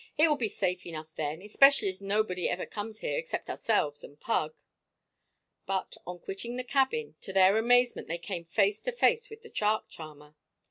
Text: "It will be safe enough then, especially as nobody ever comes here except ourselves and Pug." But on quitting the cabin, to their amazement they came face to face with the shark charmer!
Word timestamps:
"It 0.17 0.27
will 0.27 0.35
be 0.35 0.49
safe 0.49 0.87
enough 0.87 1.13
then, 1.15 1.43
especially 1.43 1.87
as 1.87 2.01
nobody 2.01 2.49
ever 2.49 2.65
comes 2.65 3.01
here 3.01 3.19
except 3.19 3.51
ourselves 3.51 4.03
and 4.03 4.19
Pug." 4.19 4.55
But 5.67 5.95
on 6.07 6.17
quitting 6.17 6.55
the 6.55 6.63
cabin, 6.63 7.13
to 7.21 7.31
their 7.31 7.55
amazement 7.59 8.07
they 8.07 8.17
came 8.17 8.45
face 8.45 8.81
to 8.81 8.91
face 8.91 9.29
with 9.29 9.43
the 9.43 9.53
shark 9.53 9.89
charmer! 9.89 10.35